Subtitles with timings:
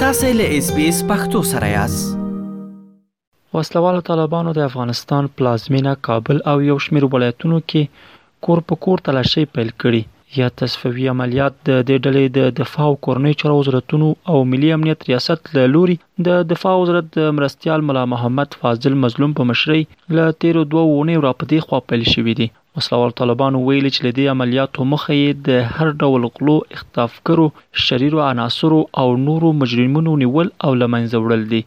[0.00, 6.54] تاسې له اس بي اس پختو سره یاست وسلوالو طالبانو د افغانستان پلازمینه کابل او
[6.66, 8.12] یو شمېر ولایتونو کې
[8.48, 10.02] کور په کور تلاشي پیل کړي
[10.42, 15.04] یا تصفوي عملیات د دې ډلې د دفاع او کورنۍ چارو وزارتونو او ملي امنیت
[15.10, 15.98] ریاست له لوري
[16.30, 21.28] د دفاع وزارت د مرستيال ملا محمد فاضل مظلوم په مشرۍ له 13 دوه ونې
[21.28, 22.48] راپدې خوا پیل شوې دي
[22.78, 27.46] وسلوال طالبانو ویلي چې لدې عملیاتو مخه یې د هر ډول غلو اختطافګرو
[27.86, 31.62] شریرو عناصرو او نورو مجرمونو نیول او لمنځه وړل دي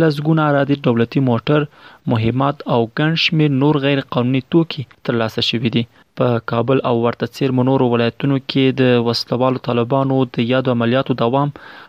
[0.03, 1.69] لسګونه ارادي دولتي موټر
[2.13, 5.83] مهمات او ګڼ شمېر نور غیر قانوني توکي ترلاسه شوي دي
[6.21, 11.49] په کابل او ورته څیرمو نورو ولایتونو کې د وسلوالو طالبانو د یادو عملیاتو دوام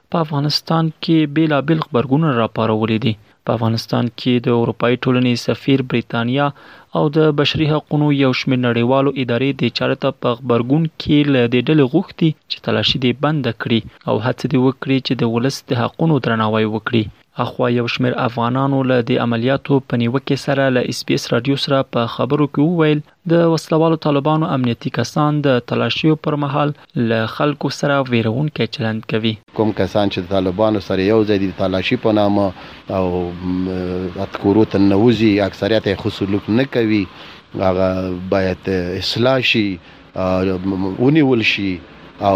[0.10, 3.14] په افغانستان کې بیلابل خبرګون راپارولې دي
[3.48, 6.48] په افغانستان کې د اروپאי ټولنې سفیر بریتانیا
[6.98, 11.62] او د بشري حقوقو یو شمېر نړیوالو ادارې د چارته په خبرګون کې له دې
[11.68, 13.80] ډلې غوښتي چې تلاشي دې بند کړي
[14.10, 17.04] او هڅه دې وکړي چې د ولس د حقوقو درناوی وکړي
[17.38, 21.56] اخوا یو شمېر افغانانو له دې عملیاتو په نیوکه سره له اس پی اس رادیو
[21.64, 23.00] سره په خبرو کې وویل
[23.34, 26.72] د وسلوالو طالبانو امنیتي کسان د تلاشیو پر مهال
[27.10, 31.50] له خلکو سره ویرون کې چلند کوي کوم کسان چې طالبانو سره یو ځای دي
[31.60, 32.48] تلاشي په نامه
[33.00, 37.02] او اتکورو تنوزي اکثریت خصوصلوک نه کوي
[37.66, 37.90] هغه
[38.36, 39.66] باید اصلاح شي
[41.02, 41.68] ونیول شي
[42.32, 42.36] او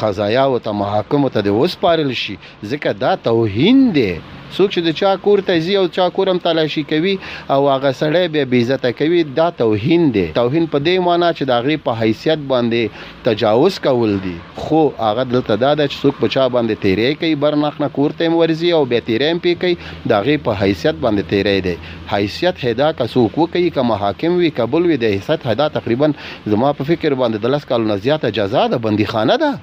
[0.00, 4.08] قضایا او ته محاکمه ته د وسپارل شي ځکه دا توهین دی
[4.56, 7.14] څوک چې د چا کور ته ځي او چا کورم تلاشي کوي
[7.54, 11.44] او هغه سړی به بی عزت کوي دا توهین دی توهین په دې معنی چې
[11.50, 14.32] د هغه په حیثیت باندې تجاوز کول دی
[14.62, 18.38] خو هغه دلته دا چې څوک په چا باندې تیرې کوي برناخ نه کور ته
[18.40, 19.76] ورزي او به تیرې پی کوي
[20.12, 21.76] دا هغه په حیثیت باندې تیرې دی
[22.14, 26.10] حیثیت هدا که څوک وکړي که محاکم وي قبول وي د حیثیت هدا تقریبا
[26.54, 29.54] زما په فکر باندې د لس کالو نه زیاته جزا ده بندي خانه ده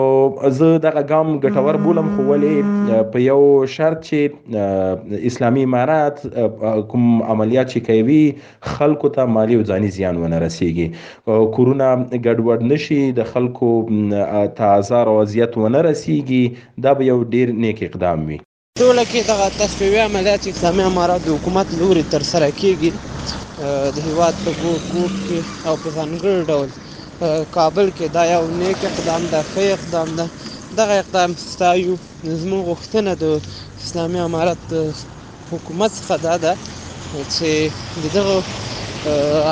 [0.57, 7.73] زه دغه ګام ګټور بولم خو ولې په یو شرط چې اسلامي امارات کوم عملیات
[7.75, 8.19] چې کوي
[8.73, 13.73] خلکو ته مالی او ځاني زیان ونه رسیږي کورونا ګډوډ نشي د خلکو
[14.61, 18.38] ته آزار او اذیت ونه رسیږي کیږي دا به یو ډیر نیک اقدام وي
[18.81, 22.91] ټوله کې دغه تصفیه عملیات اسلامي امارات د حکومت لوري تر سره کیږي
[23.95, 25.39] د هیواد په ګوټ ګوټ کې
[25.69, 26.69] او په ځانګړي ډول
[27.57, 30.25] کابل کې دا یو نیک اقدام ده ښه اقدام ده
[30.77, 31.93] دغه اقدام ستایو
[32.43, 33.25] زموږ غوښتنه د
[33.85, 34.63] اسلامي امارات
[35.51, 36.53] حکومت څخه دا ده
[37.35, 37.49] چې
[38.17, 38.35] دغه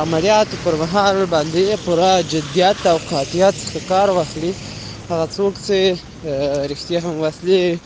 [0.04, 4.54] عملیات پر مهال باندې پوره جدیت او قاطعیت څخه کار واخلي
[5.10, 5.78] هغه څوک چې
[6.26, 7.78] رښتیا هم وسلې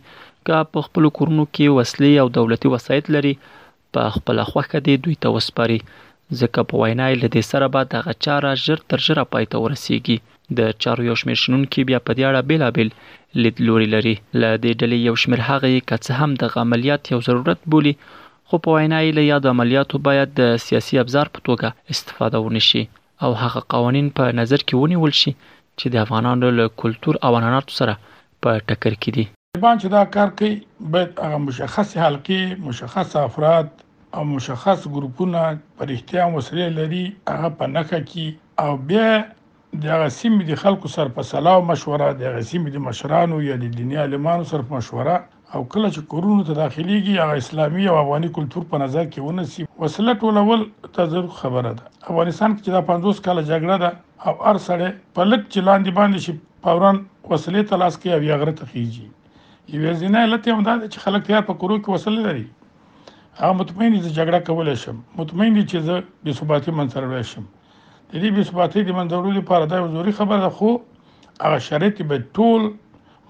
[0.51, 3.37] کا په خپل کورونو کې وسلې او دولتي وسایط لري
[3.95, 5.79] په خپل خوخه دي دوی ته وسپاري
[6.41, 10.17] ځکه په وینا یې لدې سره به دغه چاره ژر تر ژره پای ته ورسیږي
[10.57, 12.87] د چارو یو شمېر شنونکو بیا په دې اړه بیلابل
[13.43, 17.93] لیدلوري لري ل دې ډلې یو شمېر هغه کڅ هم د عملیات یو ضرورت بولی
[18.47, 22.83] خو په وینا یې له یاد عملیاتو باید د سیاسي ابزار په توګه استفاده ونشي
[23.23, 25.31] او هغه قوانين په نظر کې ونیول شي
[25.79, 29.25] چې د افغانانو له کلچر او عنعناتو سره په ټکر کې دي
[29.55, 30.53] طالبان چې دا کار کوي
[30.93, 33.83] باید هغه مشخص حلقې مشخص افراد
[34.19, 35.41] او مشخص ګروپونه
[35.81, 37.01] پر احتیام وسلې لري
[37.33, 39.11] هغه په نخه کې او بیا
[39.85, 43.75] د غسیم دي خلکو سر په سلا او مشوره د غسیم دي مشرانو یا د
[43.77, 48.33] دیني عالمانو سره په مشوره او کله چې کورونو ته داخليږي هغه اسلامي او افغاني
[48.41, 50.65] کلچر په نظر کې ونسي وسله ټولول
[50.99, 53.95] تازه خبره ده افغانستان کې دا 50 کاله جګړه ده
[54.27, 58.61] او هر سړی په لک چلاندي باندې شي پوران وسلې تلاش کوي او یا غره
[58.61, 59.11] ته خيږي
[59.71, 62.47] یوه ځینې علت هم دا چې خلک تیار په کورو کې وسل لري
[63.39, 67.45] هغه مطمئن دي چې جګړه کولای شم مطمئن دي چې زه بې ثباتي منځره راشم
[67.45, 67.45] شم
[68.15, 70.71] د دې بې ثباتي د منځرو لپاره دا وزوري خبره ده خو
[71.43, 72.67] هغه شرایط به ټول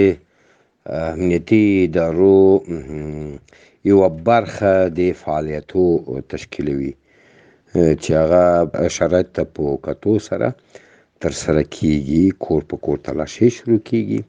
[1.12, 2.40] امنیتي ادارو
[3.90, 5.84] یوه برخه د فعالیتو
[6.32, 6.92] تشکیلوي
[8.02, 8.44] چې هغه
[8.96, 10.48] شرایط ته په کتو سره
[11.24, 14.20] ترسره کیږي کور په کور تلاشي شروع کیږي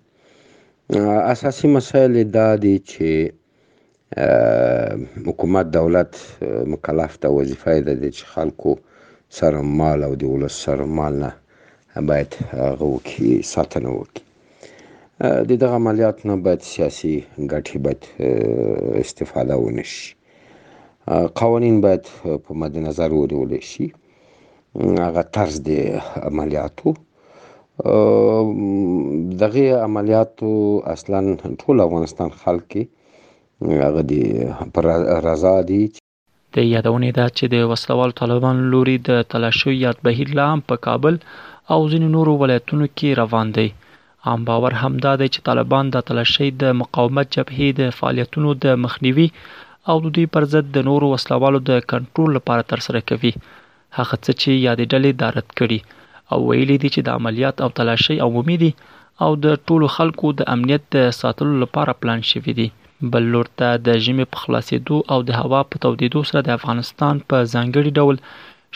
[1.33, 3.09] اساسي مسایل دا دي چې
[5.29, 6.11] حکومت دولت
[6.73, 8.73] مکلف ته وظیفه ده چې خلکو
[9.39, 11.31] سرمال او د ولس سرمال نه
[12.09, 12.31] باید
[12.65, 14.23] هغه وکړي ساتنه وکړي
[15.49, 17.15] د دغه عملیات نه باید سیاسي
[17.51, 18.01] ګټې باید
[19.03, 20.07] استفاده ونه شي
[21.41, 22.03] قوانین باید
[22.45, 23.87] په مد نظر ونیول شي
[25.05, 25.69] هغه طرز د
[26.29, 26.89] عملیاتو
[29.43, 30.49] دغه عملیاتو
[30.95, 31.19] اصلا
[31.61, 32.71] ټول افغانستان خلک
[33.85, 34.23] هغه دی
[34.73, 34.85] پر
[35.27, 35.83] رضا دي
[36.55, 40.75] د یادونې ده چې د وسلوال طالبان لوري د تلاشي یاد بهیر لا هم په
[40.85, 41.15] کابل
[41.73, 43.67] او ځینو نورو ولایتونو کې روان دی
[44.29, 49.27] عام باور همدا دی چې طالبان د تلاشي د مقاومت جبهې د فعالیتونو د مخنیوي
[49.89, 53.31] او د دې پر ضد د نورو وسلوالو د کنټرول لپاره ترسره کوي
[53.97, 55.79] هغه څه چې یادې ډلې دارت کړي
[56.31, 58.71] او ویلي دي چې د عملیات او تلاشي عمومي دي
[59.23, 62.69] او د ټولو خلکو د امنیت د ساتلو لپاره پلان شوی دی
[63.13, 67.19] بل لور ته د ژمي په خلاصېدو او د هوا په تودېدو سره د افغانستان
[67.31, 68.15] په ځانګړي ډول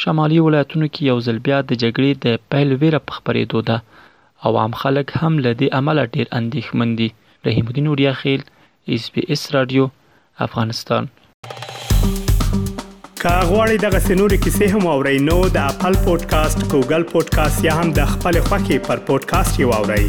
[0.06, 3.77] شمالي ولایتونو کې یو ځل بیا د جګړې د پیل ویره په خپرېدو ده
[4.50, 7.10] عوام خلک هم له دې امله ډېر اندېښمن دي
[7.48, 8.42] رحیم الدین اوریا خیل
[8.98, 9.83] اس بي اس رادیو
[10.48, 11.04] افغانستان
[13.24, 17.89] کا غواړئ دغه سنوري کیسې هم او رینو د خپل پودکاسټ ګوګل پودکاسټ یا هم
[18.01, 20.07] د خپل خاكي پر پودکاسټ یو اورئ